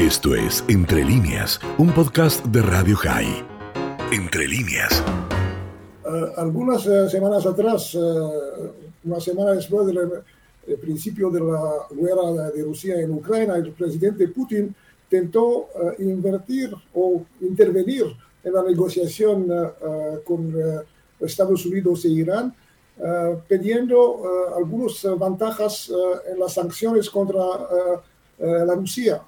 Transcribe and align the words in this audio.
Esto 0.00 0.34
es 0.34 0.64
Entre 0.66 1.04
líneas, 1.04 1.60
un 1.76 1.92
podcast 1.92 2.42
de 2.46 2.62
Radio 2.62 2.96
High. 2.96 3.44
Entre 4.10 4.48
líneas. 4.48 5.04
Uh, 6.06 6.40
algunas 6.40 6.86
uh, 6.86 7.06
semanas 7.06 7.44
atrás, 7.44 7.94
uh, 7.96 8.72
una 9.04 9.20
semana 9.20 9.52
después 9.52 9.86
del 9.86 10.22
principio 10.80 11.28
de 11.28 11.40
la 11.40 11.86
guerra 11.90 12.50
de 12.50 12.62
Rusia 12.62 12.98
en 12.98 13.10
Ucrania, 13.10 13.56
el 13.56 13.72
presidente 13.72 14.26
Putin 14.28 14.74
tentó 15.10 15.68
invertir 15.98 16.74
o 16.94 17.22
intervenir 17.42 18.06
en 18.42 18.54
la 18.54 18.62
negociación 18.62 19.48
con 20.24 20.54
Estados 21.20 21.66
Unidos 21.66 22.06
e 22.06 22.08
Irán, 22.08 22.54
pidiendo 23.46 24.22
algunas 24.56 25.06
ventajas 25.18 25.92
en 26.26 26.38
las 26.38 26.54
sanciones 26.54 27.10
contra 27.10 27.42
la 28.38 28.74
Rusia 28.74 29.20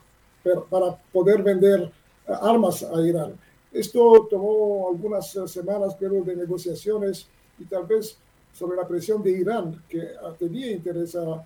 para 0.70 0.96
poder 1.12 1.43
vender 1.43 1.90
armas 2.26 2.82
a 2.82 3.00
Irán. 3.00 3.39
Esto 3.72 4.26
tomó 4.29 4.89
algunas 4.90 5.30
semanas 5.46 5.96
pero 5.98 6.22
de 6.22 6.36
negociaciones 6.36 7.26
y 7.58 7.64
tal 7.64 7.86
vez 7.86 8.18
sobre 8.53 8.76
la 8.76 8.86
presión 8.86 9.22
de 9.22 9.31
Irán, 9.31 9.82
que 9.89 10.11
tenía 10.39 10.70
interés 10.70 11.17
a, 11.17 11.44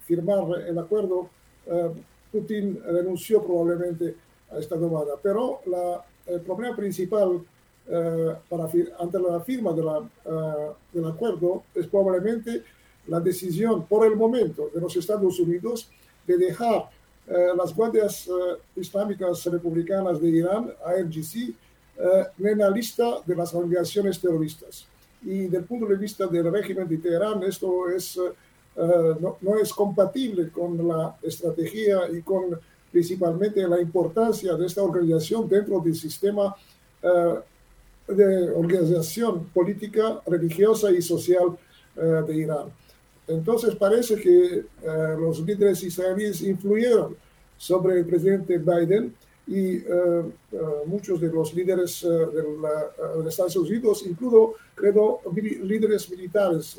firmar 0.00 0.60
el 0.68 0.78
acuerdo, 0.78 1.30
eh, 1.66 1.90
Putin 2.30 2.78
renunció 2.84 3.42
probablemente 3.42 4.14
a 4.50 4.58
esta 4.58 4.76
demanda. 4.76 5.14
Pero 5.22 5.60
la, 5.64 6.04
el 6.26 6.42
problema 6.42 6.76
principal 6.76 7.40
eh, 7.88 8.34
para, 8.50 8.68
ante 8.98 9.18
la 9.18 9.40
firma 9.40 9.72
de 9.72 9.82
la, 9.82 9.98
eh, 10.26 10.72
del 10.92 11.06
acuerdo 11.06 11.62
es 11.74 11.86
probablemente 11.86 12.64
la 13.06 13.20
decisión 13.20 13.86
por 13.86 14.04
el 14.04 14.14
momento 14.14 14.68
de 14.74 14.80
los 14.80 14.94
Estados 14.96 15.40
Unidos 15.40 15.88
de 16.26 16.36
dejar 16.36 16.90
eh, 17.28 17.48
las 17.56 17.74
guardias 17.74 18.28
eh, 18.28 18.30
islámicas 18.76 19.44
republicanas 19.46 20.20
de 20.20 20.28
Irán, 20.28 20.72
IRGC, 20.96 21.50
eh, 21.98 22.26
en 22.38 22.58
la 22.58 22.70
lista 22.70 23.16
de 23.26 23.34
las 23.34 23.52
organizaciones 23.52 24.20
terroristas. 24.20 24.86
Y 25.22 25.40
desde 25.40 25.56
el 25.56 25.64
punto 25.64 25.86
de 25.86 25.96
vista 25.96 26.28
del 26.28 26.52
régimen 26.52 26.86
de 26.86 26.98
Teherán, 26.98 27.42
esto 27.42 27.88
es, 27.88 28.16
no, 28.76 29.38
no, 29.40 29.58
es 29.58 29.72
compatible 29.72 30.50
con 30.50 30.86
la 30.86 31.16
estrategia 31.22 32.08
y 32.12 32.20
con 32.20 32.60
principalmente 32.92 33.66
la 33.66 33.80
importancia 33.80 34.54
de 34.54 34.66
esta 34.66 34.82
organización 34.82 35.48
dentro 35.48 35.80
del 35.80 35.96
sistema 35.96 36.54
de 38.06 38.50
organización 38.50 39.46
política, 39.46 40.20
religiosa 40.26 40.92
y 40.92 41.00
social 41.00 41.58
de 41.96 42.36
Irán. 42.36 42.66
Entonces 43.28 43.74
parece 43.74 44.16
que 44.16 44.58
eh, 44.58 45.16
los 45.18 45.40
líderes 45.40 45.82
israelíes 45.82 46.42
influyeron 46.42 47.16
sobre 47.56 47.98
el 47.98 48.06
presidente 48.06 48.58
Biden 48.58 49.14
y 49.48 49.76
eh, 49.76 49.84
eh, 49.86 50.58
muchos 50.86 51.20
de 51.20 51.28
los 51.28 51.52
líderes 51.54 52.02
de, 52.02 53.28
Estados 53.28 53.56
Unidos, 53.56 54.04
incluso 54.06 54.54
creo 54.74 55.20
líderes 55.34 56.10
militares. 56.10 56.76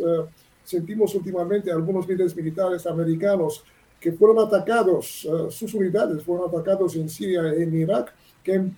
sentimos 0.64 1.16
últimamente 1.16 1.72
algunos 1.72 2.08
líderes 2.08 2.36
militares 2.36 2.86
americanos 2.86 3.64
que 4.00 4.12
fueron 4.12 4.46
atacados, 4.46 5.28
sus 5.50 5.74
unidades 5.74 6.24
fueron 6.24 6.50
atacados 6.50 6.96
en 6.96 7.10
Siria 7.10 7.42
y 7.58 7.64
en 7.64 7.74
Irak, 7.74 8.14
que 8.44 8.70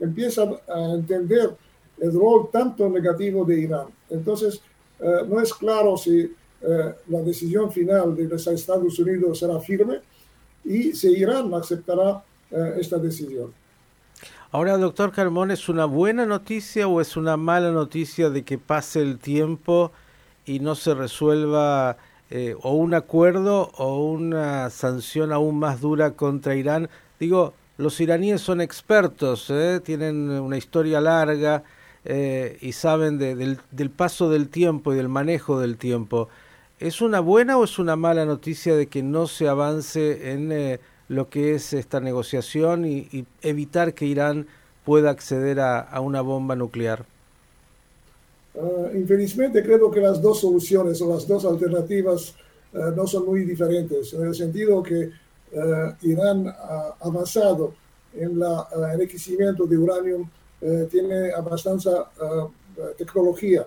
empiezan 0.00 0.54
a 0.68 0.94
entender 0.94 1.54
el 1.98 2.12
rol 2.12 2.48
tanto 2.50 2.88
negativo 2.88 3.44
de 3.44 3.60
Irán. 3.60 3.88
Entonces, 4.08 4.62
no 5.00 5.40
es 5.40 5.52
claro 5.52 5.96
si 5.96 6.32
eh, 6.60 6.92
la 7.08 7.22
decisión 7.22 7.70
final 7.70 8.16
de 8.16 8.24
los 8.24 8.44
Estados 8.48 8.98
Unidos 8.98 9.38
será 9.38 9.60
firme 9.60 10.00
y 10.64 10.92
si 10.92 11.08
Irán 11.08 11.54
aceptará 11.54 12.24
eh, 12.50 12.74
esta 12.80 12.98
decisión. 12.98 13.52
Ahora, 14.50 14.76
doctor 14.76 15.12
Carmón, 15.12 15.52
¿es 15.52 15.68
una 15.68 15.84
buena 15.84 16.26
noticia 16.26 16.88
o 16.88 17.00
es 17.00 17.16
una 17.16 17.36
mala 17.36 17.70
noticia 17.70 18.30
de 18.30 18.42
que 18.42 18.58
pase 18.58 19.00
el 19.00 19.18
tiempo 19.18 19.92
y 20.46 20.58
no 20.58 20.74
se 20.74 20.94
resuelva 20.94 21.96
eh, 22.30 22.56
o 22.60 22.74
un 22.74 22.94
acuerdo 22.94 23.70
o 23.76 24.10
una 24.10 24.68
sanción 24.70 25.32
aún 25.32 25.60
más 25.60 25.80
dura 25.80 26.12
contra 26.12 26.56
Irán? 26.56 26.88
Digo, 27.20 27.54
los 27.76 28.00
iraníes 28.00 28.40
son 28.40 28.60
expertos, 28.60 29.52
tienen 29.84 30.30
una 30.30 30.56
historia 30.56 31.00
larga 31.00 31.62
y 32.04 32.72
saben 32.72 33.18
del 33.18 33.90
paso 33.90 34.30
del 34.30 34.48
tiempo 34.48 34.92
y 34.92 34.96
del 34.96 35.08
manejo 35.08 35.60
del 35.60 35.76
tiempo. 35.76 36.28
¿Es 36.80 37.00
una 37.00 37.18
buena 37.18 37.58
o 37.58 37.64
es 37.64 37.80
una 37.80 37.96
mala 37.96 38.24
noticia 38.24 38.76
de 38.76 38.86
que 38.86 39.02
no 39.02 39.26
se 39.26 39.48
avance 39.48 40.30
en 40.32 40.52
eh, 40.52 40.78
lo 41.08 41.28
que 41.28 41.56
es 41.56 41.72
esta 41.72 41.98
negociación 41.98 42.84
y, 42.84 43.26
evitar 43.42 43.94
que 43.94 44.04
Irán 44.06 44.46
pueda 44.84 45.10
acceder 45.10 45.58
a, 45.58 46.00
una 46.00 46.20
bomba 46.20 46.54
nuclear? 46.54 47.04
Uh, 48.54 48.96
infelizmente 48.96 49.62
creo 49.62 49.90
que 49.90 50.00
las 50.00 50.22
dos 50.22 50.40
soluciones 50.40 51.02
o 51.02 51.12
las 51.12 51.26
dos 51.26 51.44
alternativas 51.44 52.36
uh, 52.72 52.90
no 52.94 53.08
son 53.08 53.26
muy 53.26 53.44
diferentes, 53.44 54.12
en 54.14 54.28
el 54.28 54.34
sentido 54.34 54.80
que 54.80 55.10
uh, 55.52 55.92
Irán 56.02 56.46
ha 56.46 56.94
avanzado 57.00 57.74
en 58.14 58.40
el 58.40 58.90
enriquecimiento 58.94 59.66
de 59.66 59.76
uranio, 59.76 60.30
tiene 60.90 61.30
avanzada 61.32 62.10
tecnología 62.96 63.64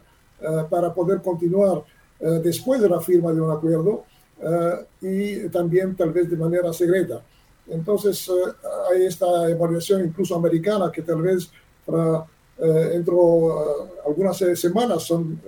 para 0.70 0.94
poder 0.94 1.22
continuar 1.22 1.84
eh, 2.22 2.40
después 2.44 2.80
de 2.80 2.88
la 2.88 3.02
firma 3.02 3.34
de 3.34 3.42
un 3.42 3.50
acuerdo 3.50 4.06
eh, 4.40 4.86
y 5.02 5.50
también 5.50 5.96
tal 5.96 6.12
vez 6.12 6.30
de 6.30 6.38
manera 6.38 6.72
secreta. 6.72 7.20
Entonces 7.68 8.30
eh, 8.30 8.52
hay 8.92 9.06
esta 9.08 9.50
evaluación 9.50 10.06
incluso 10.06 10.36
americana 10.36 10.92
que 10.92 11.02
tal 11.02 11.22
vez 11.22 11.50
para 11.86 12.26
dentro 12.94 13.88
de 13.96 14.08
algunas 14.08 14.38
semanas 14.38 15.02
son 15.02 15.42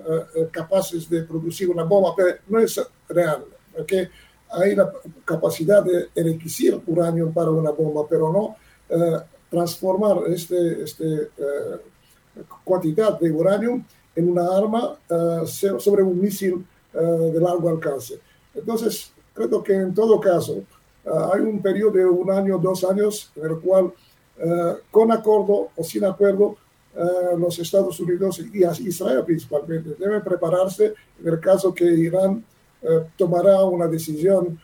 capaces 0.50 1.08
de 1.08 1.22
producir 1.22 1.70
una 1.70 1.84
bomba, 1.84 2.16
pero 2.18 2.38
no 2.48 2.58
es 2.58 2.82
real, 3.08 3.46
porque 3.72 4.10
hay 4.50 4.76
la 4.76 4.92
capacidad 5.24 5.84
de 5.84 6.08
enriquecer 6.16 6.82
uranio 6.88 7.30
para 7.30 7.52
una 7.52 7.70
bomba, 7.70 8.08
pero 8.10 8.34
no 8.34 8.56
transformar 9.48 10.24
este, 10.26 10.82
este 10.82 11.30
cantidad 12.66 13.20
de 13.20 13.32
uranio 13.32 13.84
en 14.16 14.30
una 14.30 14.46
arma 14.46 14.98
uh, 15.10 15.46
sobre 15.46 16.04
un 16.04 16.20
misil 16.20 16.66
uh, 16.94 17.32
de 17.32 17.40
largo 17.40 17.70
alcance. 17.70 18.20
Entonces, 18.54 19.12
creo 19.34 19.64
que 19.64 19.74
en 19.74 19.94
todo 19.94 20.20
caso 20.20 20.64
uh, 21.06 21.34
hay 21.34 21.42
un 21.42 21.62
periodo 21.62 21.92
de 21.92 22.06
un 22.06 22.32
año, 22.32 22.58
dos 22.58 22.84
años, 22.84 23.32
en 23.36 23.46
el 23.46 23.60
cual, 23.60 23.92
con 24.90 25.12
acuerdo 25.12 25.70
o 25.76 25.84
sin 25.84 26.04
acuerdo, 26.06 26.58
los 27.38 27.58
Estados 27.60 28.00
Unidos 28.00 28.40
y 28.40 28.88
Israel 28.88 29.24
principalmente 29.24 29.96
deben 29.98 30.24
prepararse 30.24 30.94
en 31.22 31.28
el 31.28 31.40
caso 31.40 31.72
que 31.74 31.86
Irán 31.86 32.44
tomará 33.16 33.64
una 33.64 33.88
decisión 33.88 34.60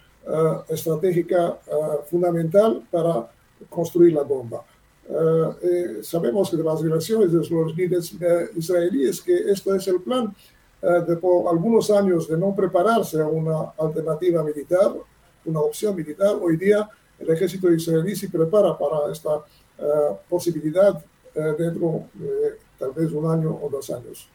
estratégica 0.68 1.60
fundamental 2.10 2.84
para 2.90 3.30
construir 3.70 4.14
la 4.14 4.24
bomba. 4.24 4.64
Eh, 5.10 5.54
eh, 5.64 6.04
sabemos 6.04 6.52
que 6.52 6.58
de 6.58 6.64
las 6.64 6.80
relaciones 6.82 7.32
de 7.32 7.40
los 7.40 7.76
líderes 7.76 8.14
eh, 8.22 8.50
israelíes 8.56 9.22
que 9.22 9.52
esto 9.52 9.74
es 9.74 9.88
el 9.88 10.02
plan 10.02 10.34
de 10.82 11.18
por 11.18 11.54
algunos 11.54 11.92
años 11.92 12.30
de 12.30 12.38
no 12.38 12.56
prepararse 12.56 13.20
a 13.20 13.28
una 13.28 13.74
alternativa 13.78 14.42
militar, 14.46 14.94
una 15.44 15.60
opción 15.60 15.94
militar. 15.94 16.38
Hoy 16.42 16.56
día 16.56 16.88
el 17.18 17.30
ejército 17.30 17.70
israelí 17.70 18.16
se 18.16 18.30
prepara 18.30 18.78
para 18.78 19.12
esta 19.12 19.44
posibilidad 20.30 21.04
dentro 21.36 22.06
de 22.14 22.56
tal 22.78 22.94
vez 22.94 23.12
un 23.12 23.30
año 23.30 23.60
o 23.62 23.68
dos 23.70 23.90
años. 23.90 24.30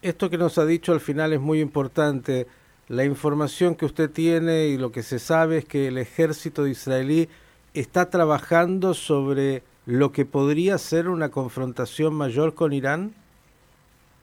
Esto 0.00 0.30
que 0.30 0.38
nos 0.38 0.58
ha 0.58 0.64
dicho 0.64 0.92
al 0.92 1.00
final 1.00 1.32
es 1.32 1.40
muy 1.40 1.60
importante. 1.60 2.46
La 2.86 3.04
información 3.04 3.74
que 3.74 3.86
usted 3.86 4.12
tiene 4.12 4.68
y 4.68 4.78
lo 4.78 4.92
que 4.92 5.02
se 5.02 5.18
sabe 5.18 5.58
es 5.58 5.64
que 5.64 5.88
el 5.88 5.98
ejército 5.98 6.68
israelí 6.68 7.28
está 7.74 8.10
trabajando 8.10 8.94
sobre 8.94 9.64
lo 9.86 10.12
que 10.12 10.24
podría 10.24 10.78
ser 10.78 11.08
una 11.08 11.30
confrontación 11.30 12.14
mayor 12.14 12.54
con 12.54 12.72
Irán? 12.72 13.14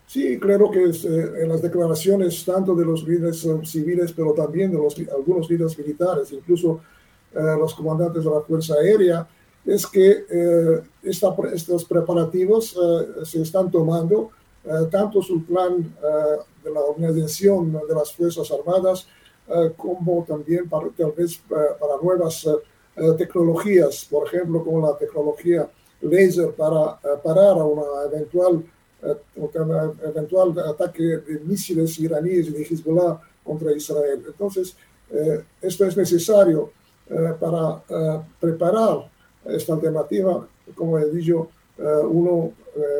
Sí, 0.07 0.39
creo 0.39 0.71
que 0.71 0.85
es, 0.85 1.03
eh, 1.03 1.41
en 1.41 1.49
las 1.49 1.61
declaraciones 1.61 2.45
tanto 2.45 2.73
de 2.73 2.85
los 2.85 3.03
líderes 3.03 3.43
eh, 3.43 3.59
civiles, 3.65 4.13
pero 4.13 4.33
también 4.33 4.71
de 4.71 4.77
los, 4.77 4.95
algunos 5.13 5.49
líderes 5.49 5.77
militares, 5.77 6.31
incluso 6.31 6.79
eh, 7.33 7.39
los 7.59 7.75
comandantes 7.75 8.23
de 8.23 8.29
la 8.29 8.39
Fuerza 8.39 8.75
Aérea, 8.75 9.27
es 9.65 9.85
que 9.85 10.23
esta, 11.03 11.35
estos 11.53 11.83
preparativos 11.83 12.73
se 13.25 13.41
están 13.41 13.69
tomando, 13.69 14.31
tanto 14.89 15.21
su 15.21 15.43
plan 15.43 15.93
de 16.63 16.71
la 16.71 16.79
organización 16.79 17.73
de 17.73 17.93
las 17.93 18.13
Fuerzas 18.13 18.49
Armadas, 18.49 19.09
como 19.75 20.23
también 20.25 20.69
para, 20.69 20.87
tal 20.97 21.11
vez 21.11 21.41
para 21.49 22.01
nuevas 22.01 22.47
eh, 22.97 23.13
tecnologías, 23.15 24.07
por 24.09 24.27
ejemplo, 24.27 24.63
como 24.63 24.87
la 24.87 24.97
tecnología 24.97 25.69
laser 26.01 26.51
para 26.53 26.99
eh, 27.03 27.19
parar 27.23 27.59
a 27.59 27.63
una 27.63 27.83
eventual, 28.11 28.63
eh, 29.03 29.15
eventual 30.03 30.57
ataque 30.59 31.03
de 31.03 31.39
misiles 31.41 31.99
iraníes 31.99 32.51
de 32.51 32.63
Hezbollah 32.63 33.21
contra 33.43 33.71
Israel. 33.71 34.23
Entonces, 34.25 34.75
esto 35.61 35.85
es 35.85 35.95
necesario 35.95 36.69
para 37.39 37.81
preparar 38.41 39.09
esta 39.45 39.73
alternativa, 39.73 40.45
como 40.75 40.99
he 40.99 41.09
dicho, 41.09 41.47
uno, 41.77 42.51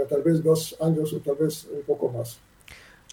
tal 0.08 0.22
vez 0.22 0.42
dos 0.42 0.78
años 0.80 1.12
o 1.12 1.20
tal 1.20 1.36
vez 1.36 1.68
un 1.70 1.82
poco 1.82 2.08
más. 2.08 2.40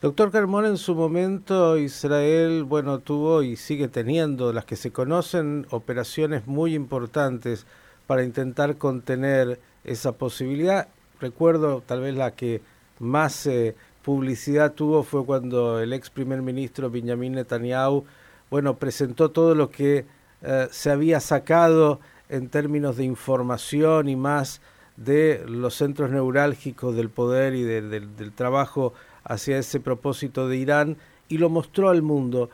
Doctor 0.05 0.31
Carmón, 0.31 0.67
en 0.67 0.77
su 0.77 0.95
momento 0.95 1.79
Israel, 1.79 2.65
bueno, 2.65 2.99
tuvo 2.99 3.43
y 3.43 3.57
sigue 3.57 3.89
teniendo, 3.89 4.53
las 4.53 4.67
que 4.67 4.77
se 4.77 4.93
conocen, 4.93 5.67
operaciones 5.71 6.47
muy 6.47 6.75
importantes 6.75 7.65
para 8.07 8.23
intentar 8.23 8.77
contener 8.77 9.59
esa 9.83 10.13
posibilidad. 10.13 10.89
Recuerdo 11.23 11.81
tal 11.81 12.03
vez 12.03 12.15
la 12.15 12.33
que 12.33 12.61
más 12.99 13.47
eh, 13.47 13.77
publicidad 14.03 14.75
tuvo 14.75 15.05
fue 15.05 15.25
cuando 15.25 15.81
el 15.81 15.95
ex 15.95 16.11
primer 16.11 16.43
ministro 16.43 16.91
Benjamin 16.91 17.33
Netanyahu, 17.33 18.05
bueno, 18.51 18.77
presentó 18.77 19.31
todo 19.31 19.55
lo 19.55 19.71
que 19.71 20.05
eh, 20.43 20.69
se 20.71 20.91
había 20.91 21.19
sacado 21.21 21.99
en 22.29 22.51
términos 22.51 22.99
de 22.99 23.05
información 23.05 24.11
y 24.11 24.17
más 24.17 24.61
de 24.99 25.43
los 25.49 25.75
centros 25.77 26.11
neurálgicos 26.11 26.95
del 26.95 27.09
poder 27.09 27.55
y 27.55 27.63
del 27.63 28.33
trabajo 28.35 28.93
hacia 29.25 29.59
ese 29.59 29.81
propósito 29.81 30.49
de 30.49 30.57
Irán 30.57 30.97
y 31.29 31.39
lo 31.39 31.49
mostró 31.49 31.89
al 31.89 32.03
mundo. 32.03 32.51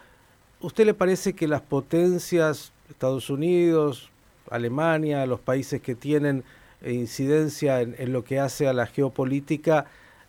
¿Usted 0.61 0.87
le 0.87 0.95
parece 0.95 1.35
que 1.35 1.49
las 1.49 1.63
potencias, 1.63 2.73
Estados 2.89 3.31
Unidos, 3.31 4.11
Alemania, 4.51 5.27
los 5.27 5.41
países 5.41 5.81
que 5.81 5.95
tienen 5.95 6.45
incidencia 6.85 7.81
en, 7.81 8.13
lo 8.13 8.25
que 8.25 8.41
hace 8.41 8.69
a 8.69 8.73
la 8.73 8.87
geopolítica, 8.87 9.87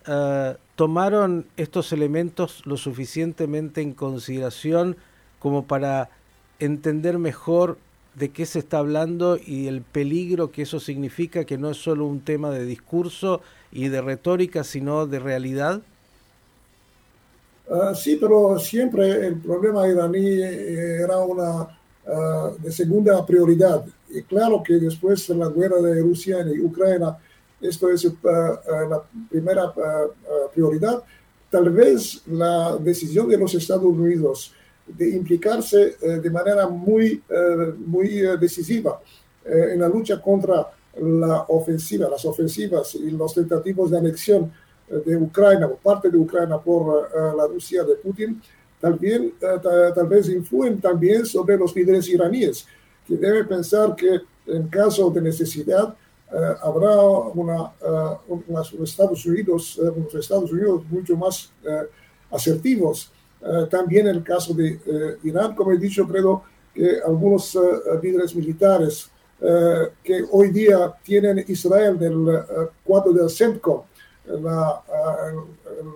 eh, 0.07 0.55
tomaron 0.75 1.45
estos 1.57 1.93
elementos 1.93 2.65
lo 2.65 2.77
suficientemente 2.77 3.81
en 3.81 3.93
consideración 3.93 4.97
como 5.39 5.65
para 5.65 6.09
entender 6.59 7.17
mejor 7.17 7.77
de 8.15 8.29
qué 8.29 8.45
se 8.45 8.59
está 8.59 8.79
hablando 8.79 9.37
y 9.43 9.67
el 9.67 9.81
peligro 9.81 10.51
que 10.51 10.63
eso 10.63 10.79
significa, 10.79 11.45
que 11.45 11.57
no 11.57 11.69
es 11.69 11.77
solo 11.77 12.05
un 12.05 12.21
tema 12.21 12.49
de 12.49 12.65
discurso 12.65 13.41
y 13.71 13.87
de 13.87 14.01
retórica, 14.01 14.63
sino 14.63 15.07
de 15.07 15.19
realidad? 15.19 15.81
Ah, 17.69 17.93
sí, 17.95 18.17
pero 18.19 18.59
siempre 18.59 19.27
el 19.27 19.35
problema 19.37 19.87
iraní 19.87 20.25
eh, 20.25 21.01
era 21.03 21.17
una 21.19 21.67
ah, 22.07 22.51
de 22.57 22.71
segunda 22.71 23.25
prioridad. 23.25 23.85
Y 24.09 24.23
claro 24.23 24.61
que 24.61 24.73
después 24.73 25.27
de 25.27 25.35
la 25.35 25.49
guerra 25.49 25.81
de 25.81 26.01
Rusia 26.01 26.45
y 26.53 26.59
Ucrania, 26.59 27.17
esto 27.61 27.89
es 27.89 28.05
ah, 28.25 28.59
la 28.89 29.03
primera 29.29 29.73
prioridad. 30.53 31.03
Tal 31.49 31.69
vez 31.69 32.21
la 32.27 32.77
decisión 32.77 33.29
de 33.29 33.37
los 33.37 33.53
Estados 33.53 33.83
Unidos 33.83 34.53
de 34.87 35.09
implicarse 35.09 35.95
eh, 36.01 36.07
de 36.21 36.29
manera 36.29 36.67
muy, 36.67 37.21
eh, 37.29 37.73
muy 37.85 38.09
decisiva 38.39 38.99
en 39.43 39.79
la 39.79 39.89
lucha 39.89 40.21
contra 40.21 40.67
la 40.99 41.45
ofensiva, 41.47 42.07
las 42.07 42.23
ofensivas 42.25 42.93
y 42.93 43.09
los 43.09 43.33
tentativos 43.33 43.89
de 43.89 43.97
anexión 43.97 44.51
de 44.91 45.15
Ucrania, 45.15 45.67
o 45.67 45.77
parte 45.77 46.09
de 46.09 46.17
Ucrania 46.17 46.57
por 46.57 47.07
eh, 47.07 47.17
la 47.35 47.47
Rusia 47.47 47.83
de 47.83 47.95
Putin, 47.95 48.41
también, 48.79 49.33
eh, 49.39 49.91
tal 49.95 50.07
vez 50.07 50.27
influyen 50.29 50.81
también 50.81 51.25
sobre 51.25 51.57
los 51.57 51.75
líderes 51.75 52.09
iraníes, 52.09 52.65
que 53.07 53.15
deben 53.15 53.47
pensar 53.47 53.95
que 53.95 54.21
en 54.47 54.67
caso 54.67 55.09
de 55.09 55.21
necesidad 55.21 55.95
eh, 56.31 56.55
habrá 56.61 56.99
una, 57.01 57.71
unos 58.27 58.73
Estados 58.83 59.25
Unidos, 59.25 59.77
unos 59.77 60.15
Estados 60.15 60.51
Unidos 60.51 60.83
mucho 60.89 61.15
más 61.15 61.51
asertivos. 62.29 63.11
también 63.69 64.07
en 64.07 64.15
el 64.17 64.23
caso 64.23 64.53
de 64.53 64.79
Irán, 65.23 65.55
como 65.55 65.71
he 65.71 65.77
dicho, 65.77 66.07
creo 66.07 66.43
que 66.73 66.99
algunos 67.05 67.57
líderes 68.01 68.35
militares 68.35 69.09
que 70.03 70.23
hoy 70.31 70.51
día 70.51 70.93
tienen 71.03 71.43
Israel 71.47 71.97
del 71.97 72.43
cuadro 72.85 73.11
del 73.11 73.29
CENTCOM, 73.29 73.81
la, 74.39 74.81
el, 75.29 75.91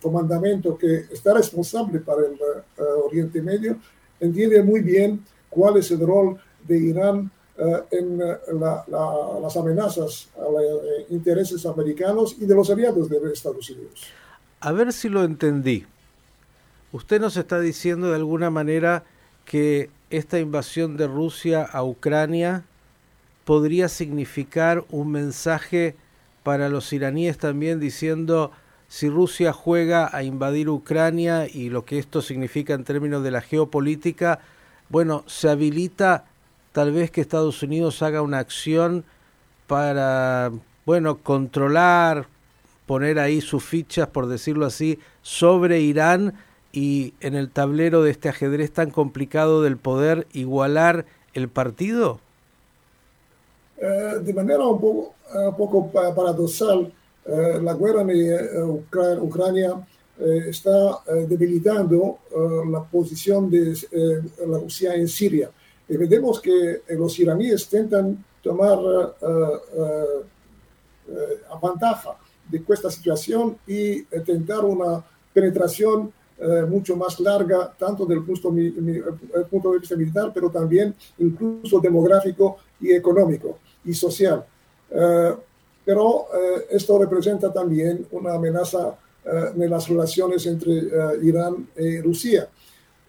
comandamiento 0.00 0.76
que 0.78 1.06
está 1.10 1.34
responsable 1.34 2.00
para 2.00 2.20
el 2.26 2.34
eh, 2.34 2.82
Oriente 3.04 3.42
Medio 3.42 3.76
entiende 4.20 4.62
muy 4.62 4.80
bien 4.80 5.24
cuál 5.50 5.76
es 5.76 5.90
el 5.90 6.00
rol 6.00 6.38
de 6.66 6.78
Irán 6.78 7.30
eh, 7.56 7.82
en 7.90 8.20
eh, 8.20 8.36
las 9.40 9.56
amenazas 9.56 10.28
a 10.36 10.48
los 10.50 11.10
intereses 11.10 11.66
americanos 11.66 12.36
y 12.38 12.46
de 12.46 12.54
los 12.54 12.70
aliados 12.70 13.08
de 13.08 13.18
Estados 13.32 13.68
Unidos. 13.70 14.06
A 14.60 14.72
ver 14.72 14.92
si 14.92 15.08
lo 15.08 15.24
entendí. 15.24 15.86
Usted 16.92 17.20
nos 17.20 17.36
está 17.36 17.60
diciendo 17.60 18.08
de 18.08 18.16
alguna 18.16 18.50
manera 18.50 19.04
que 19.44 19.90
esta 20.10 20.38
invasión 20.38 20.96
de 20.96 21.06
Rusia 21.06 21.64
a 21.64 21.84
Ucrania 21.84 22.64
podría 23.44 23.88
significar 23.88 24.84
un 24.90 25.10
mensaje 25.10 25.96
para 26.48 26.70
los 26.70 26.94
iraníes 26.94 27.36
también 27.36 27.78
diciendo 27.78 28.52
si 28.88 29.10
Rusia 29.10 29.52
juega 29.52 30.08
a 30.16 30.22
invadir 30.22 30.70
Ucrania 30.70 31.46
y 31.46 31.68
lo 31.68 31.84
que 31.84 31.98
esto 31.98 32.22
significa 32.22 32.72
en 32.72 32.84
términos 32.84 33.22
de 33.22 33.30
la 33.30 33.42
geopolítica, 33.42 34.40
bueno, 34.88 35.24
se 35.26 35.50
habilita 35.50 36.24
tal 36.72 36.92
vez 36.92 37.10
que 37.10 37.20
Estados 37.20 37.62
Unidos 37.62 38.02
haga 38.02 38.22
una 38.22 38.38
acción 38.38 39.04
para, 39.66 40.50
bueno, 40.86 41.18
controlar, 41.18 42.28
poner 42.86 43.18
ahí 43.18 43.42
sus 43.42 43.62
fichas, 43.62 44.08
por 44.08 44.26
decirlo 44.26 44.64
así, 44.64 44.98
sobre 45.20 45.80
Irán 45.80 46.32
y 46.72 47.12
en 47.20 47.34
el 47.34 47.50
tablero 47.50 48.02
de 48.02 48.10
este 48.10 48.30
ajedrez 48.30 48.72
tan 48.72 48.90
complicado 48.90 49.62
del 49.62 49.76
poder 49.76 50.26
igualar 50.32 51.04
el 51.34 51.50
partido? 51.50 52.20
Eh, 53.80 54.20
de 54.22 54.34
manera 54.34 54.66
un 54.66 54.80
poco 54.80 55.14
un 55.34 55.56
poco 55.56 55.90
paradoxal, 55.90 56.90
eh, 57.26 57.60
la 57.62 57.74
guerra 57.74 58.02
en 58.02 58.10
eh, 58.10 58.62
Ucrania 59.20 59.86
eh, 60.18 60.44
está 60.48 61.00
debilitando 61.28 62.18
la 62.70 62.82
posición 62.82 63.50
de 63.50 63.76
la 64.46 64.58
Rusia 64.58 64.94
en 64.94 65.06
Siria. 65.06 65.50
Y 65.88 65.96
vemos 65.96 66.40
que 66.40 66.82
los 66.88 67.18
iraníes 67.18 67.62
intentan 67.72 68.24
tomar 68.42 68.78
ventaja 71.62 72.16
de 72.50 72.62
esta 72.68 72.90
situación 72.90 73.58
y 73.66 73.98
intentar 73.98 74.64
una 74.64 75.04
penetración 75.32 76.12
mucho 76.68 76.96
más 76.96 77.18
larga, 77.20 77.72
tanto 77.78 78.04
del 78.04 78.22
punto, 78.22 78.52
punto, 79.50 79.72
de 79.72 79.78
vista 79.78 79.96
militar, 79.96 80.30
pero 80.34 80.50
también 80.50 80.94
incluso 81.18 81.80
demográfico 81.80 82.58
y 82.80 82.92
económico 82.92 83.58
social. 83.94 84.44
Eh, 84.90 85.34
pero 85.84 86.26
eh, 86.34 86.66
esto 86.70 86.98
representa 86.98 87.52
también 87.52 88.06
una 88.12 88.34
amenaza 88.34 88.98
eh, 89.24 89.52
en 89.56 89.70
las 89.70 89.88
relaciones 89.88 90.46
entre 90.46 90.72
Irán 91.22 91.68
y 91.76 92.00
Rusia. 92.00 92.48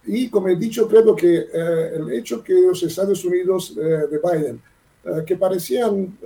Y 0.06 0.30
como 0.30 0.48
he 0.48 0.56
dicho, 0.56 0.88
creo 0.88 1.16
que 1.16 1.48
el 1.94 2.12
hecho 2.14 2.42
que 2.42 2.54
los 2.54 2.82
Estados 2.82 3.24
Unidos 3.26 3.76
de 3.76 4.18
Biden, 4.18 4.62
que 5.26 5.36
parecían 5.36 6.18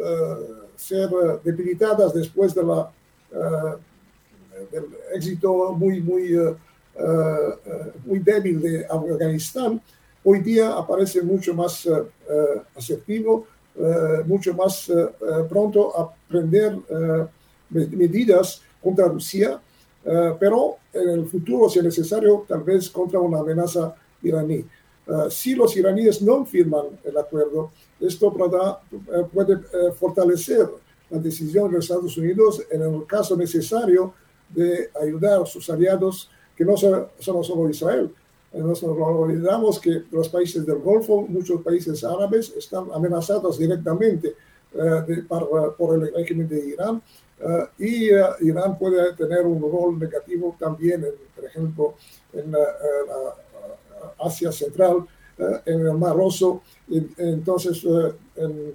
ser 0.78 1.10
debilitadas 1.44 2.14
después 2.14 2.54
de 2.54 2.64
la, 2.64 2.92
del 4.72 4.86
éxito 5.14 5.74
muy, 5.74 6.00
muy, 6.02 6.56
muy 8.06 8.20
débil 8.20 8.62
de 8.62 8.86
Afganistán, 8.86 9.82
hoy 10.24 10.40
día 10.40 10.78
aparece 10.78 11.22
mucho 11.24 11.54
más 11.54 11.86
asertivo 12.76 13.48
eh, 13.48 13.53
mucho 14.26 14.54
más 14.54 14.90
eh, 14.90 14.94
eh, 14.94 15.46
pronto 15.50 15.98
a 15.98 16.14
prender 16.28 16.78
medidas 17.70 18.62
contra 18.82 19.08
Rusia, 19.08 19.60
pero 20.40 20.78
en 20.94 21.10
el 21.10 21.26
futuro, 21.28 21.70
si 21.70 21.80
es 21.80 21.86
necesario, 21.86 22.46
tal 22.48 22.62
vez 22.62 22.90
contra 22.90 23.20
una 23.20 23.40
amenaza 23.40 23.96
iraní. 24.22 24.66
si 25.30 25.56
los 25.56 25.76
iraníes 25.76 26.22
no 26.22 26.46
firman 26.46 26.86
el 27.04 27.18
acuerdo, 27.18 27.72
esto 28.00 28.32
puede 29.32 29.58
fortalecer 29.94 30.70
la 31.10 31.20
decisión 31.20 31.70
de 31.70 31.78
los 31.78 31.86
Estados 31.86 32.18
Unidos 32.18 32.62
en 32.70 32.82
el 32.82 33.06
caso 33.08 33.36
necesario 33.36 34.14
de 34.50 34.90
ayudar 35.02 35.42
a 35.42 35.46
sus 35.46 35.70
aliados, 35.70 36.30
que 36.56 36.66
no 36.66 36.76
son 36.78 37.08
solo 37.44 37.70
Israel, 37.70 38.14
nos 38.62 38.84
olvidamos 38.84 39.80
que 39.80 40.04
los 40.12 40.30
países 40.30 40.66
del 40.66 40.78
Golfo, 40.80 41.26
muchos 41.28 41.62
países 41.62 42.04
árabes, 42.04 42.54
están 42.56 42.86
amenazados 42.94 43.58
directamente 43.58 44.36
eh, 44.76 45.24
por 45.78 45.96
el 45.96 46.14
régimen 46.14 46.48
de 46.48 46.70
Irán 46.70 47.02
eh, 47.40 47.66
y 47.80 48.10
eh, 48.10 48.24
Irán 48.42 48.78
puede 48.78 49.14
tener 49.14 49.46
un 49.46 49.62
rol 49.62 50.00
negativo 50.00 50.56
también, 50.60 51.06
por 51.36 51.46
ejemplo, 51.46 51.96
en 52.32 52.54
Asia 54.24 54.52
Central, 54.52 55.06
en 55.66 55.88
el 55.88 55.94
Mar 55.94 56.16
Rojo, 56.16 56.62
entonces 57.18 57.84
en 58.36 58.74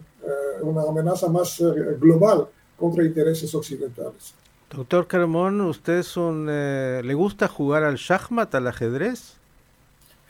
una 0.63 0.83
amenaza 0.83 1.29
más 1.29 1.63
global 2.01 2.49
contra 2.77 3.05
intereses 3.05 3.55
occidentales. 3.55 4.35
Doctor 4.71 5.07
Carmón, 5.07 5.61
¿usted 5.63 5.99
es 5.99 6.17
un, 6.17 6.47
le 6.47 7.15
gusta 7.15 7.49
jugar 7.49 7.85
al 7.85 7.97
shahmat, 7.97 8.55
al 8.55 8.67
ajedrez? 8.67 9.38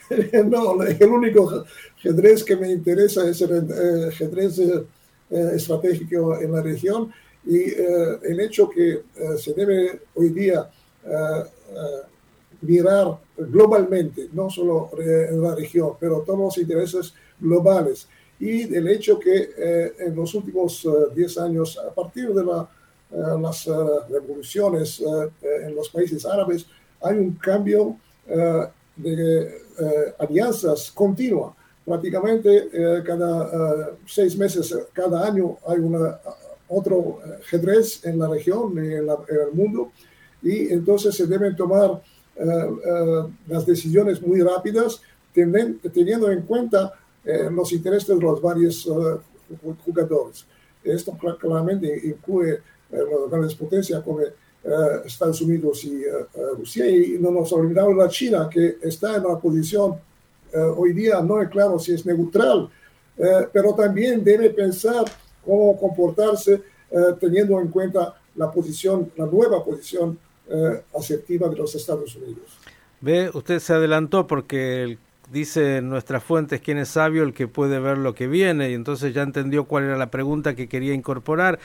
no, 0.47 0.83
el 0.83 1.09
único 1.09 1.65
ajedrez 1.97 2.45
que 2.45 2.57
me 2.57 2.71
interesa 2.71 3.29
es 3.29 3.41
el 3.43 3.69
eh, 3.71 4.09
ajedrez 4.09 4.61
estratégico 5.31 6.39
en 6.41 6.53
la 6.53 6.63
región 6.63 7.13
y 7.45 7.65
el 7.75 8.41
hecho 8.41 8.69
que 8.71 9.03
se 9.39 9.53
debe 9.53 10.01
hoy 10.15 10.31
día 10.31 10.71
mirar 12.63 13.19
globalmente, 13.37 14.29
no 14.33 14.49
solo 14.49 14.91
en 14.99 15.43
la 15.43 15.55
región, 15.55 15.93
pero 16.01 16.23
todos 16.23 16.39
los 16.39 16.59
intereses 16.59 17.13
globales. 17.39 18.09
Y 18.41 18.75
el 18.75 18.89
hecho 18.89 19.19
que 19.19 19.51
en 19.99 20.17
los 20.17 20.35
últimos 20.35 20.87
10 21.15 21.39
años, 21.39 21.79
a 21.79 21.95
partir 21.95 22.33
de 22.33 22.45
la 22.45 22.69
eh, 23.11 23.41
las 23.41 23.67
eh, 23.67 23.73
revoluciones 24.11 25.01
eh, 25.01 25.31
en 25.67 25.75
los 25.75 25.89
países 25.89 26.27
árabes, 26.27 26.67
hay 27.01 27.17
un 27.17 27.33
cambio 27.37 27.97
de 28.99 29.63
alianzas 30.19 30.91
continua. 30.93 31.55
Prácticamente 31.85 32.69
cada 33.07 33.95
seis 34.07 34.37
meses, 34.37 34.77
cada 34.93 35.27
año 35.27 35.57
hay 35.67 35.79
una, 35.79 36.21
otro 36.69 37.21
ajedrez 37.41 38.05
en 38.05 38.19
la 38.19 38.29
región, 38.29 38.77
en, 38.79 39.09
en 39.09 39.41
el 39.47 39.53
mundo, 39.55 39.93
y 40.43 40.71
entonces 40.71 41.15
se 41.15 41.27
deben 41.27 41.57
tomar 41.57 42.03
las 43.47 43.65
decisiones 43.65 44.21
muy 44.21 44.43
rápidas, 44.43 45.01
teniendo 45.33 46.31
en 46.31 46.43
cuenta 46.43 46.93
los 47.51 47.73
intereses 47.73 48.09
de 48.09 48.21
los 48.21 48.43
varios 48.43 48.89
jugadores. 49.85 50.45
Esto 50.85 51.17
claramente 51.41 52.01
incluye 52.05 52.61
las 52.91 53.31
grandes 53.31 53.55
potencias 53.55 54.03
como 54.03 54.21
eh, 54.21 54.33
Estados 55.05 55.41
Unidos 55.41 55.85
y 55.85 56.03
eh, 56.03 56.09
eh, 56.35 56.41
Rusia, 56.57 56.91
y 56.91 57.19
no 57.21 57.31
nos 57.31 57.53
olvidamos 57.53 57.97
la 57.97 58.09
China, 58.09 58.49
que 58.51 58.77
está 58.83 59.17
en 59.17 59.27
una 59.27 59.39
posición 59.39 59.97
hoy 60.77 60.95
día, 60.95 61.21
no 61.21 61.43
es 61.43 61.51
claro 61.51 61.79
si 61.79 61.93
es 61.93 62.07
neutral, 62.07 62.71
pero 63.53 63.75
también 63.75 64.25
debe 64.25 64.49
pensar 64.49 65.05
cómo 65.45 65.79
comportarse 65.79 66.63
teniendo 67.21 67.61
en 67.61 67.69
cuenta 67.69 68.15
la 68.35 68.51
posición, 68.51 69.13
la 69.19 69.27
nueva 69.27 69.63
posición 69.63 70.19
asertiva 70.97 71.51
de 71.51 71.57
los 71.57 71.75
Estados 71.75 72.17
Unidos. 72.17 72.59
Ve, 73.03 73.31
usted 73.35 73.59
se 73.59 73.75
adelantó 73.75 74.27
porque 74.27 74.97
dice 75.31 75.83
nuestras 75.83 76.23
fuentes 76.23 76.61
quién 76.61 76.79
es 76.79 76.89
sabio 76.89 77.23
el 77.23 77.35
que 77.35 77.47
puede 77.47 77.79
ver 77.79 77.99
lo 77.99 78.15
que 78.15 78.27
viene. 78.27 78.71
Y 78.71 78.75
entonces 78.75 79.15
ya 79.15 79.23
entendió 79.23 79.65
cuál 79.65 79.85
era 79.85 79.97
la 79.97 80.11
pregunta 80.11 80.55
que 80.55 80.69
quería 80.69 80.95
incorporar 80.95 81.59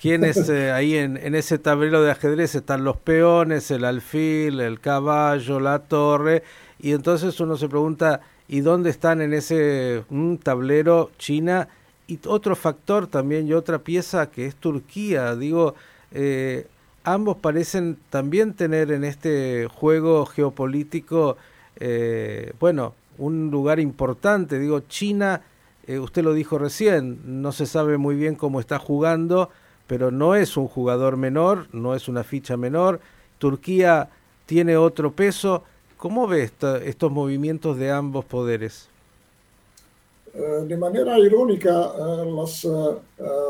quiénes 0.00 0.48
eh, 0.48 0.72
ahí 0.72 0.96
en, 0.96 1.18
en, 1.18 1.34
ese 1.34 1.58
tablero 1.58 2.02
de 2.02 2.10
ajedrez 2.10 2.54
están 2.54 2.84
los 2.84 2.96
peones, 2.96 3.70
el 3.70 3.84
alfil, 3.84 4.60
el 4.60 4.80
caballo, 4.80 5.60
la 5.60 5.80
torre, 5.80 6.42
y 6.78 6.92
entonces 6.92 7.38
uno 7.38 7.58
se 7.58 7.68
pregunta, 7.68 8.22
¿y 8.48 8.60
dónde 8.60 8.88
están 8.88 9.20
en 9.20 9.34
ese 9.34 10.02
tablero 10.42 11.10
China? 11.18 11.68
Y 12.06 12.18
otro 12.26 12.56
factor 12.56 13.08
también 13.08 13.46
y 13.46 13.52
otra 13.52 13.78
pieza 13.78 14.30
que 14.30 14.46
es 14.46 14.56
Turquía, 14.56 15.36
digo, 15.36 15.74
eh, 16.12 16.66
ambos 17.04 17.36
parecen 17.36 17.98
también 18.08 18.54
tener 18.54 18.92
en 18.92 19.04
este 19.04 19.68
juego 19.70 20.24
geopolítico, 20.24 21.36
eh, 21.78 22.54
bueno, 22.58 22.94
un 23.18 23.50
lugar 23.50 23.78
importante, 23.78 24.58
digo, 24.58 24.80
China, 24.80 25.42
usted 25.86 26.22
lo 26.22 26.32
dijo 26.32 26.56
recién, 26.56 27.42
no 27.42 27.52
se 27.52 27.66
sabe 27.66 27.98
muy 27.98 28.14
bien 28.14 28.36
cómo 28.36 28.60
está 28.60 28.78
jugando, 28.78 29.50
pero 29.90 30.12
no 30.12 30.36
es 30.36 30.56
un 30.56 30.68
jugador 30.68 31.16
menor, 31.16 31.66
no 31.72 31.96
es 31.96 32.06
una 32.06 32.22
ficha 32.22 32.56
menor. 32.56 33.00
Turquía 33.38 34.08
tiene 34.46 34.76
otro 34.76 35.10
peso. 35.10 35.64
¿Cómo 35.96 36.28
ve 36.28 36.48
estos 36.84 37.10
movimientos 37.10 37.76
de 37.76 37.90
ambos 37.90 38.24
poderes? 38.24 38.88
Eh, 40.32 40.64
de 40.68 40.76
manera 40.76 41.18
irónica, 41.18 41.70
eh, 41.70 42.32
las 42.32 42.64
eh, 42.64 42.68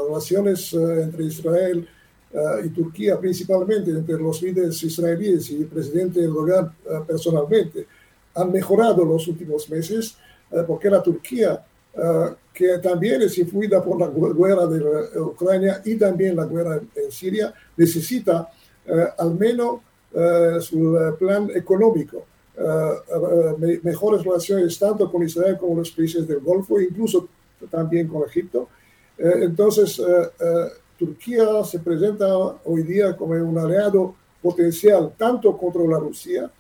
relaciones 0.08 0.72
entre 0.72 1.24
Israel 1.24 1.86
y 2.64 2.68
Turquía, 2.70 3.20
principalmente 3.20 3.90
entre 3.90 4.16
los 4.16 4.40
líderes 4.40 4.82
israelíes 4.82 5.50
y 5.50 5.56
el 5.56 5.66
presidente 5.66 6.24
Erdogan 6.24 6.72
personalmente, 7.06 7.86
han 8.34 8.50
mejorado 8.50 9.04
los 9.04 9.28
últimos 9.28 9.68
meses 9.68 10.16
porque 10.66 10.88
la 10.88 11.02
Turquía 11.02 11.62
eh, 11.94 12.34
que 12.52 12.78
también 12.78 13.22
es 13.22 13.36
influida 13.38 13.82
por 13.82 13.98
la 13.98 14.08
guerra 14.08 14.66
de 14.66 15.20
Ucrania 15.20 15.80
y 15.84 15.96
también 15.96 16.36
la 16.36 16.44
guerra 16.44 16.80
en 16.94 17.10
Siria, 17.10 17.54
necesita 17.76 18.48
eh, 18.86 19.06
al 19.18 19.34
menos 19.34 19.80
eh, 20.12 20.58
su 20.60 21.14
plan 21.18 21.50
económico, 21.54 22.26
mejores 23.82 24.22
relaciones 24.22 24.78
tanto 24.78 25.10
con 25.10 25.22
Israel 25.22 25.56
como 25.58 25.76
los 25.76 25.90
países 25.92 26.28
del 26.28 26.40
Golfo, 26.40 26.78
incluso 26.78 27.26
también 27.70 28.06
con 28.06 28.28
Egipto. 28.28 28.68
entonces, 29.16 30.02
Turquía 30.98 31.64
se 31.64 31.78
presenta 31.78 32.36
hoy 32.36 32.82
día 32.82 33.16
como 33.16 33.32
un 33.32 33.56
aliado 33.56 34.14
potencial 34.42 35.14
tanto 35.16 35.56
contra 35.56 35.82
la 35.84 35.98
Rusia 35.98 36.50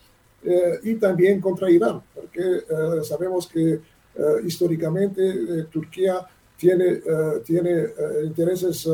y 0.82 0.94
también 0.94 1.38
contra 1.38 1.70
Irán, 1.70 2.00
porque 2.14 2.62
sabemos 3.02 3.46
que 3.46 3.80
eh, 4.12 4.22
históricamente 4.44 5.22
eh, 5.22 5.66
Turquía 5.70 6.26
tiene, 6.56 7.00
eh, 7.06 7.42
tiene 7.44 7.86
intereses 8.24 8.86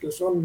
que 0.00 0.10
son 0.10 0.44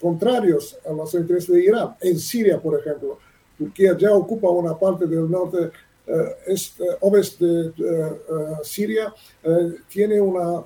contrarios 0.00 0.76
a 0.84 0.92
los 0.92 1.14
intereses 1.14 1.54
de 1.54 1.64
Irán. 1.64 1.96
En 2.00 2.18
Siria, 2.18 2.60
por 2.60 2.78
ejemplo, 2.78 3.18
Turquía 3.56 3.96
ya 3.96 4.12
ocupa 4.12 4.50
una 4.50 4.78
parte 4.78 5.06
del 5.06 5.30
norte 5.30 5.70
este, 6.46 6.84
oeste 7.00 7.46
de 7.46 8.20
Siria, 8.62 9.14
tiene 9.88 10.20
una 10.20 10.62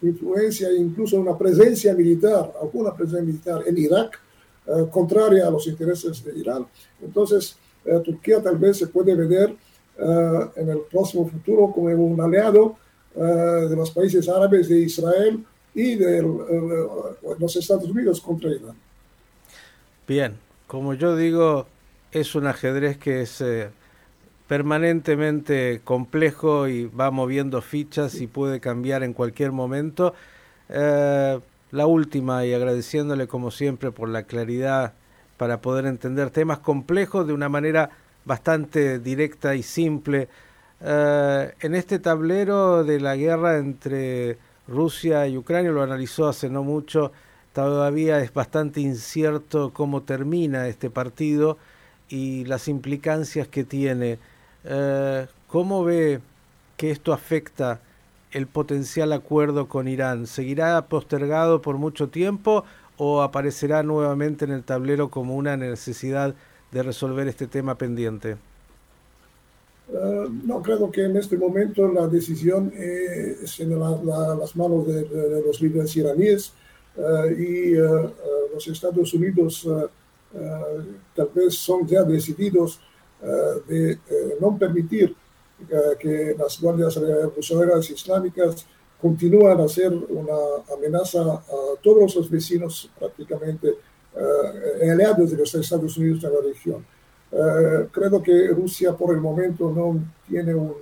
influencia 0.00 0.70
e 0.70 0.76
incluso 0.76 1.20
una 1.20 1.36
presencia 1.36 1.92
militar, 1.92 2.50
alguna 2.62 2.94
presencia 2.94 3.22
militar 3.22 3.62
en 3.66 3.76
Irak, 3.76 4.18
contraria 4.90 5.46
a 5.46 5.50
los 5.50 5.66
intereses 5.66 6.24
de 6.24 6.38
Irán. 6.38 6.66
Entonces, 7.02 7.58
Turquía 8.02 8.42
tal 8.42 8.56
vez 8.56 8.78
se 8.78 8.86
puede 8.86 9.14
ver 9.14 9.54
eh, 9.96 10.50
en 10.56 10.68
el 10.68 10.80
próximo 10.90 11.28
futuro 11.28 11.70
como 11.72 11.86
un 11.86 12.20
aliado 12.20 12.76
eh, 13.14 13.20
de 13.20 13.76
los 13.76 13.92
países 13.92 14.28
árabes, 14.28 14.68
de 14.68 14.80
Israel 14.80 15.44
y 15.72 15.94
de 15.94 16.20
los 16.20 17.56
Estados 17.56 17.88
Unidos 17.88 18.20
contra 18.20 18.50
Irán. 18.50 18.74
Bien, 20.08 20.34
como 20.66 20.94
yo 20.94 21.16
digo, 21.16 21.66
es 22.10 22.34
un 22.34 22.46
ajedrez 22.48 22.98
que 22.98 23.22
es 23.22 23.40
eh, 23.40 23.70
permanentemente 24.48 25.80
complejo 25.84 26.66
y 26.66 26.86
va 26.86 27.12
moviendo 27.12 27.62
fichas 27.62 28.20
y 28.20 28.26
puede 28.26 28.58
cambiar 28.58 29.04
en 29.04 29.12
cualquier 29.12 29.52
momento. 29.52 30.14
la 30.68 31.86
última 31.86 32.44
y 32.46 32.52
agradeciéndole 32.52 33.26
como 33.28 33.50
siempre 33.50 33.90
por 33.92 34.08
la 34.08 34.24
claridad 34.24 34.94
para 35.36 35.60
poder 35.60 35.86
entender 35.86 36.30
temas 36.30 36.58
complejos 36.58 37.26
de 37.26 37.32
una 37.32 37.48
manera 37.48 37.90
bastante 38.24 38.98
directa 38.98 39.54
y 39.54 39.62
simple. 39.62 40.28
Eh, 40.80 41.54
en 41.60 41.74
este 41.74 41.98
tablero 41.98 42.84
de 42.84 43.00
la 43.00 43.16
guerra 43.16 43.58
entre 43.58 44.38
Rusia 44.68 45.26
y 45.26 45.36
Ucrania, 45.36 45.70
lo 45.70 45.82
analizó 45.82 46.28
hace 46.28 46.48
no 46.48 46.62
mucho, 46.62 47.12
todavía 47.52 48.20
es 48.20 48.32
bastante 48.32 48.80
incierto 48.80 49.72
cómo 49.72 50.02
termina 50.02 50.68
este 50.68 50.90
partido 50.90 51.58
y 52.08 52.44
las 52.44 52.68
implicancias 52.68 53.48
que 53.48 53.64
tiene. 53.64 54.18
Eh, 54.64 55.26
¿Cómo 55.48 55.84
ve 55.84 56.20
que 56.76 56.90
esto 56.90 57.12
afecta 57.12 57.80
el 58.32 58.46
potencial 58.46 59.12
acuerdo 59.12 59.68
con 59.68 59.88
Irán? 59.88 60.26
¿Seguirá 60.26 60.86
postergado 60.86 61.62
por 61.62 61.76
mucho 61.76 62.08
tiempo 62.08 62.64
o 62.96 63.22
aparecerá 63.22 63.82
nuevamente 63.82 64.44
en 64.44 64.52
el 64.52 64.64
tablero 64.64 65.10
como 65.10 65.36
una 65.36 65.56
necesidad 65.56 66.34
de 66.74 66.82
resolver 66.82 67.26
este 67.28 67.46
tema 67.46 67.76
pendiente? 67.76 68.36
Eh, 69.92 70.28
no, 70.44 70.60
creo 70.60 70.90
que 70.90 71.04
en 71.04 71.16
este 71.16 71.38
momento 71.38 71.86
la 71.86 72.08
decisión 72.08 72.72
es 72.74 73.60
en 73.60 73.78
las 73.78 74.56
manos 74.56 74.86
de, 74.86 75.42
los 75.46 75.60
líderes 75.60 75.96
iraníes 75.96 76.52
eh, 76.96 77.36
y 77.38 77.74
eh, 77.76 78.10
los 78.52 78.66
Estados 78.66 79.14
Unidos 79.14 79.66
tal 81.14 81.30
vez 81.32 81.54
son 81.54 81.86
ya 81.86 82.02
decididos 82.02 82.80
de 83.68 83.96
no 84.40 84.58
permitir 84.58 85.14
que 86.00 86.34
las 86.36 86.60
guardias 86.60 86.96
revolucionarias 86.96 87.88
islámicas 87.90 88.66
continúen 89.00 89.60
a 89.60 89.68
ser 89.68 89.92
una 89.94 90.38
amenaza 90.74 91.20
a 91.20 91.80
todos 91.80 92.16
los 92.16 92.28
vecinos 92.28 92.90
prácticamente 92.98 93.68
eh, 93.68 93.76
aliados 94.90 95.30
de 95.30 95.36
los 95.36 95.54
Estados 95.54 95.96
Unidos 95.96 96.24
en 96.24 96.32
la 96.32 96.40
región. 96.40 96.84
Eh, 97.34 97.88
creo 97.90 98.22
que 98.22 98.48
Rusia 98.48 98.92
por 98.92 99.12
el 99.12 99.20
momento 99.20 99.72
no 99.72 99.98
tiene 100.28 100.54
un, 100.54 100.74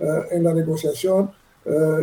eh, 0.00 0.22
en 0.32 0.42
la 0.42 0.52
negociación 0.52 1.30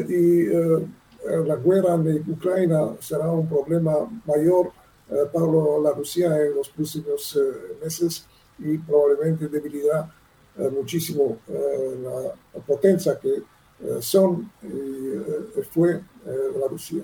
y 0.07 0.45
la 0.45 1.55
guerra 1.55 1.95
en 1.95 2.23
Ucrania 2.31 2.95
será 2.99 3.29
un 3.29 3.49
problema 3.49 4.07
mayor 4.25 4.71
para 5.33 5.45
la 5.83 5.91
Rusia 5.91 6.27
en 6.45 6.55
los 6.55 6.69
próximos 6.69 7.37
meses 7.83 8.25
y 8.59 8.77
probablemente 8.77 9.47
debilidad 9.47 10.09
muchísimo 10.71 11.39
la 11.49 12.61
potencia 12.61 13.19
que 13.19 13.41
son 13.99 14.49
y 14.61 15.63
fue 15.63 16.01
Rusia. 16.69 17.03